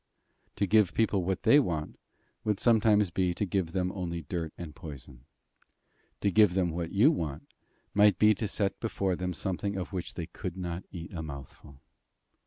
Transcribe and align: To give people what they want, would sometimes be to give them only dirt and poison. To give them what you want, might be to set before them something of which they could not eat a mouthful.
To 0.55 0.65
give 0.65 0.95
people 0.95 1.23
what 1.23 1.43
they 1.43 1.59
want, 1.59 1.99
would 2.43 2.59
sometimes 2.59 3.11
be 3.11 3.35
to 3.35 3.45
give 3.45 3.71
them 3.71 3.91
only 3.91 4.23
dirt 4.23 4.51
and 4.57 4.73
poison. 4.73 5.25
To 6.21 6.31
give 6.31 6.55
them 6.55 6.71
what 6.71 6.91
you 6.91 7.11
want, 7.11 7.47
might 7.93 8.17
be 8.17 8.33
to 8.33 8.47
set 8.47 8.79
before 8.79 9.15
them 9.15 9.31
something 9.35 9.75
of 9.75 9.93
which 9.93 10.15
they 10.15 10.25
could 10.25 10.57
not 10.57 10.85
eat 10.91 11.13
a 11.13 11.21
mouthful. 11.21 11.81